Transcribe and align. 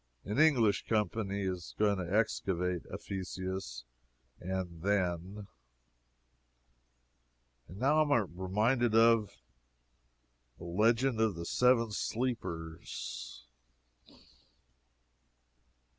An 0.25 0.39
English 0.39 0.87
Company 0.87 1.43
is 1.43 1.75
going 1.77 1.99
to 1.99 2.11
excavate 2.11 2.87
Ephesus 2.89 3.85
and 4.39 4.81
then! 4.81 5.45
And 7.67 7.77
now 7.77 8.01
am 8.01 8.11
I 8.11 8.25
reminded 8.33 8.95
of 8.95 9.35
THE 10.57 10.63
LEGEND 10.65 11.21
OF 11.21 11.35
THE 11.35 11.45
SEVEN 11.45 11.91
SLEEPERS. 11.91 13.45